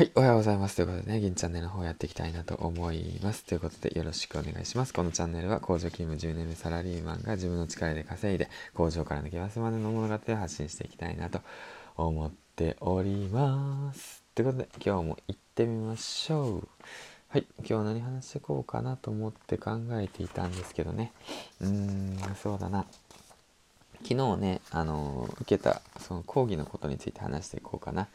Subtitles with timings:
[0.00, 0.76] はい、おはようございます。
[0.76, 3.44] ということでね、銀チャンネルの方やっていきたいなと思います。
[3.44, 4.94] ということで、よろしくお願いします。
[4.94, 11.42] このチャンネルは工場勤務10年目サラリーマンが自分の力で稼いで、工場から抜け出すまでの物語を発信していきたいなと
[11.98, 14.24] 思っております。
[14.34, 16.68] ということで、今日も行ってみましょう。
[17.28, 21.12] はい、今日何話していこうかなと思って考えていたんですけどね。
[21.60, 22.86] うーん、そうだな。
[24.02, 28.08] 昨日ね、あの、受けたその講義のことについて話していこうかな。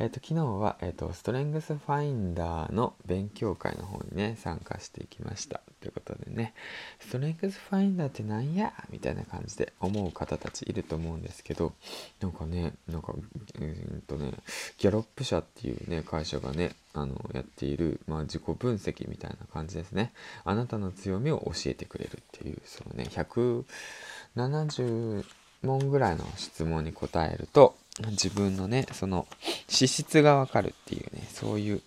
[0.00, 5.60] えっ、ー、と、昨日は、えっ、ー、と、ストレングスファインダーの勉強会の方にね、参加していきました。
[5.78, 6.54] ということでね、
[7.00, 8.72] ストレングスファインダーってなんや？
[8.88, 11.74] みたいな感じで思う方たちいると思うんですけど、
[12.20, 13.18] なんかね、なんか、う
[13.64, 14.32] んとね、
[14.78, 20.14] ギャロップ社っていうね、会社がね、あの、やっている、まあ、自己分析みたいな感じですね。
[20.44, 25.26] あなたの強みを教えてくれるっていう、そのね、170
[25.62, 27.76] 問ぐらいの質問に答えると、
[28.08, 29.26] 自分のね、その
[29.68, 31.82] 資質がわかるっていうね、そういう、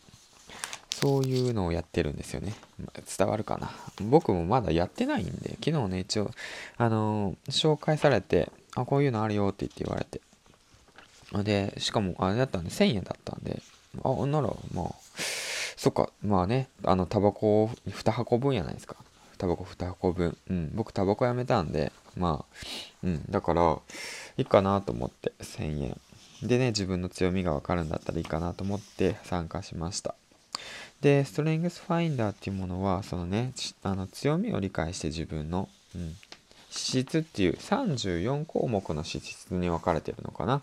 [0.92, 2.54] そういうのをやってるんですよね。
[3.18, 3.72] 伝わるかな。
[4.02, 6.32] 僕もまだやってないんで、昨日ね、一応、
[6.78, 10.22] あのー、紹介されて、あ、こういうのあるよって言って言われて。
[11.44, 13.62] で、しかも、あれだったんで、1000円だったんで、
[14.04, 14.96] あ、なら、まあ、
[15.78, 18.96] そっか、まあね、あの、タバコ2箱分やないですか。
[19.44, 20.38] タバコ2箱分。
[20.50, 22.56] うん、僕タバコやめたんで、まあ、
[23.04, 23.78] うん、だから、
[24.38, 26.00] いいかなと思って1000円。
[26.48, 30.16] でね、自分の強みがわかるんだったらいいかなと思って参加しました。
[31.02, 36.16] で、ストレングスファインダーっていうものは、そのね、あの強みを理解して自分の、うん、
[36.70, 40.62] 資質っていう34項目の資質に分かれてるのかな。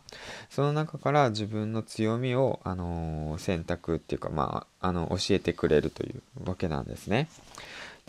[0.48, 7.28] その中から自分の強みを、あのー、選択っていうか、まあ、あの、教えてくれるというわけなんですね。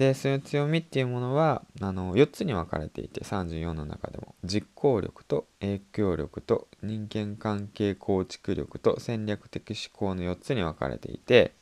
[0.02, 11.54] でその強みっていうものはあの4つに分かれていて34の中でも実行力と影響力と人間関係構築力と戦略的思考の4つに分かれていて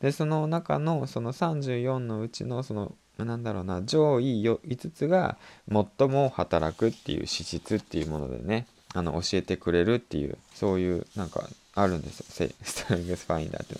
[0.00, 5.38] でその中のその34のうちのそのなんだろうな上位5つが
[5.70, 11.48] 最も働くっていう資質っていうものでねあの教えてくれるっていうそういうなんか
[11.82, 12.26] あるんですよ。
[12.62, 13.76] ストレングスファインダーって。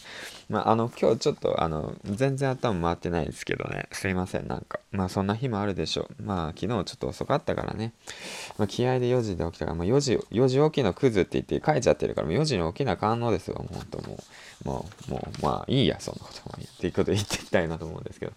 [0.48, 3.88] まああの今日ちょっとあの全然頭回ってないですけどね。
[3.92, 4.80] すいませんなんか。
[4.92, 6.22] まあそんな日もあるでしょう。
[6.22, 7.92] まあ昨日ちょっと遅かったからね、
[8.56, 13.56] まあ、気合で4時で起きたから、まあ、4時4時起きのクズって言って書いちゃってるからもう4時に起きな感能ですよ。
[13.56, 14.18] もうほんともう。
[14.64, 18.32] もうもうまあいいやそんなことも言っていくこと言っていきたいなと思うんですけど。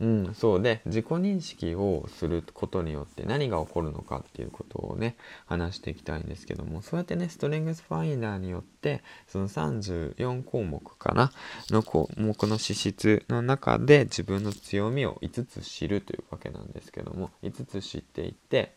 [0.00, 5.16] うん、そうで自己認識をすることによって何が起こるのかっていうことをね
[5.46, 6.82] 話していきたいんですけども。
[6.82, 11.32] そうやってねストレングスファインダーによってその34項目かな
[11.70, 17.30] の項目の資質の中で自分の強みを5つ知るというわけなんですけども。
[17.42, 18.72] 5つ知っていて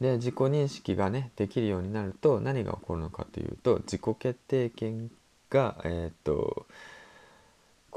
[0.00, 5.10] で自己認識がねできるようになると何が起こるのかというと自己決定権
[5.50, 6.66] がえっ、と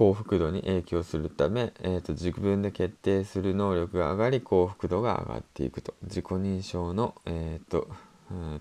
[0.01, 5.93] 幸福度に影響するため、えーと、自分で決定する能力が上がり幸福度が上がっていくと。
[6.01, 7.87] 自己認証の、えーと、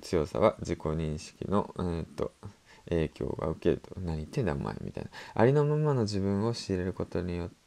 [0.02, 2.32] 強さは自己認識の、えーと、
[2.90, 3.98] 影響が受けると。
[4.02, 5.10] 何言ってんだお前みたいな。
[5.32, 7.59] ありのままの自分を知れることによって、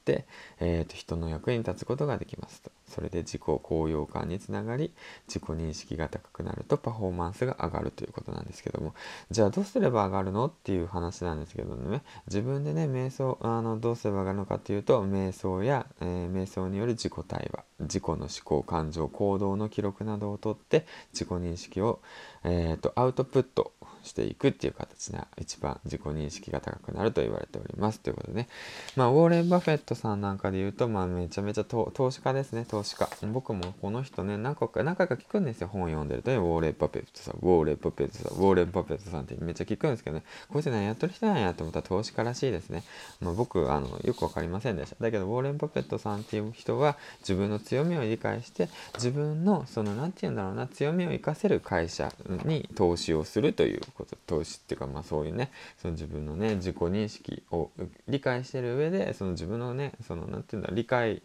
[0.60, 2.72] えーと人の役に立つことができますと。
[2.88, 4.92] それで自己高揚感につながり
[5.28, 8.94] 自己認識が高くなるとパフォーマンスが上がるということなんですけども。
[9.32, 12.04] じゃあどうすれば上がるのっていう話なんですけどね。
[12.28, 17.64] 自分でね瞑想あのどうすれば上がるのかっていうと瞑想や、えー、瞑想による自己対話。
[17.84, 22.00] 自己の思考感情行動の記録などをとって自己認識を、
[22.44, 28.00] えーと、アウトプットしていくっていう形が一番自己認識が高くなると言われております。
[28.00, 28.50] ということでね。
[28.96, 32.66] まあウォーレン・バフェットさんなんかで言うとまあめちゃめちゃ投資家ですね。
[32.68, 33.10] 投資家。
[33.32, 35.68] 僕もこの人ね何個か何回か聞くんですよ。
[35.68, 36.38] 本読んでるとね。
[36.38, 37.36] ウォーレン・パペットさん。
[37.36, 38.38] ウォーレン・パペットさん。
[38.38, 40.24] ウォーレン・パペットさんってめっちゃ聞くんですけどね。
[40.50, 42.84] こいつ何やってる人なんやと思ったら投資家らしいですね、
[43.22, 44.96] まあ、僕あのよく分かりませんでした。
[45.00, 52.12] だけどウォーレン・パペットさんっていう人は自分の強みを理解して自分のその何て言うんだろうな強みを生かせる会社
[52.46, 54.16] に投資をするということ。
[54.26, 57.70] 投資っていうかまあそういうねその自分のね自己認識を
[58.08, 61.22] 理解してる上でその自分のねねその何て言うんだ理解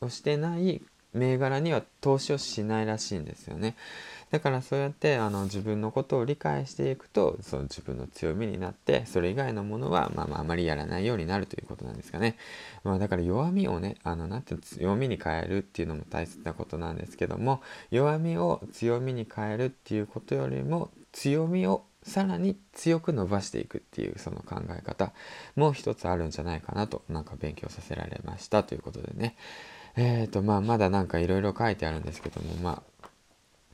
[0.00, 0.82] をしてない
[1.14, 3.76] 銘柄には投資をしないらしいんですよね。
[4.30, 12.36] だからそうやってあの自分のことを理解していくとその自分の強みになってそれ以外のものは、まあ、まああまりやらないようになるということなんですかね。
[12.82, 17.62] まあ、だから弱みをねあのなんて強みに変えるっていうのも大切なことなんですけども
[17.92, 25.12] 弱みを強みに変えるっていうことよりも強みをさらに強く伸ばしていくっていうその考え方
[25.56, 29.36] も一つあるんじゃないかなとなんか勉強させられましたということでね
[29.96, 32.94] えっ、ー、とまあまだなんかいろいろ書いてあるんですけどもまあ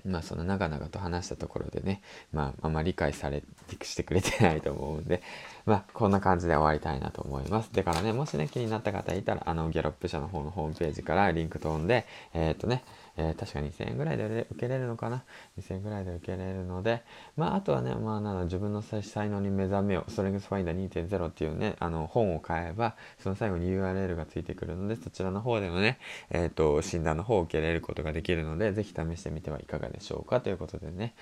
[0.05, 3.43] まあその長々と話したところでね、まああんま理解され
[3.83, 5.23] してくれてないと思うんで、
[5.67, 7.71] まあこんな感じで終わりたいなと思います。
[7.73, 12.85] だからね、もしね気になった方いたら、あのギャロップ社の方のホームページからリンク飛んで、えっ、とね、
[13.21, 15.25] えー、確か2000円ぐらいで受けれるのかな
[15.59, 17.03] ？2000円ぐらいで受けれるので
[17.37, 25.99] まああとはねまあなの自分の才能に目覚めようストレングスファインダー2.0っていうねあの本を買えばその最後に URL がついてくるのでそちらの方でもね
[26.31, 30.41] えっ、ー、と診断の方を受けれることができるのでぜひ試してみてはいかがでしょうか？
[30.41, 31.15] ということでね。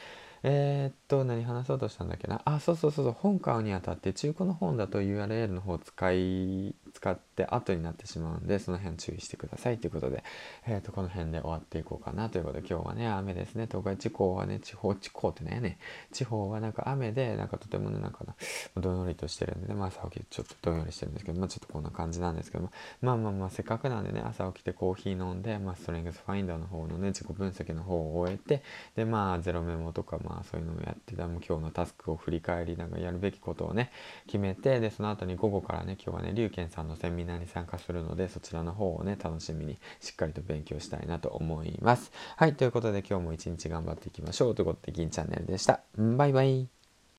[0.42, 2.40] えー、っと、何話そうとしたんだっけな？
[2.44, 10.22] あ、そうそうそうそう、本買うにあたって中古の本だと URL の方を使い、使って後になってしまうんで、その辺注意してくださいということで、
[10.66, 13.66] えー、っと、この辺で終わっていこうかなということで、今日はね、雨ですね。
[13.66, 15.78] 東海地方はね、地方、地方ってね、ね
[16.12, 18.24] 地方はなんか雨で、なんかとてもね、なんか、
[18.76, 22.70] どんよりとしてるんでね、まあ朝起きてちょっとどんよりしてるんですけど、まあちょっとこんな感じなんですけども、
[23.00, 28.62] まあまあまあ、せっかくなんでね、朝起きてコーヒー飲んで、まあストレングスファインダーの方のね、自己分析の方を終えて、
[28.96, 33.90] で、まあゼロメモとか、まあまあそういうのをやって、でも今日のタスクを振り返りながらやるべきことをね
[34.26, 42.12] 決めてでその後に午後からね今日はね龍賢さんのセミナーに参加するのでそちらの方をね楽しみにしっかりと勉強したいなと思います。
[42.36, 44.54] はいということで今日も一日頑張っていきましょう。
[44.54, 45.80] ということで銀チャンネルでした。
[45.96, 46.77] バイバイ。